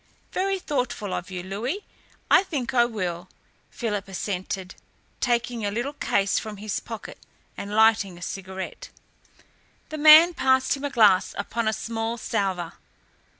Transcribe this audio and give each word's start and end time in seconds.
"Very 0.31 0.57
thoughtful 0.57 1.13
of 1.13 1.29
you, 1.29 1.43
Louis. 1.43 1.85
I 2.31 2.41
think 2.41 2.73
I 2.73 2.85
will," 2.85 3.29
Philip 3.69 4.07
assented, 4.07 4.73
taking 5.19 5.63
a 5.63 5.69
little 5.69 5.93
case 5.93 6.39
from 6.39 6.57
his 6.57 6.79
pocket 6.79 7.19
and 7.55 7.69
lighting 7.75 8.17
a 8.17 8.21
cigarette. 8.23 8.89
The 9.89 9.99
man 9.99 10.33
passed 10.33 10.75
him 10.75 10.85
a 10.85 10.89
glass 10.89 11.35
upon 11.37 11.67
a 11.67 11.71
small 11.71 12.17
salver. 12.17 12.73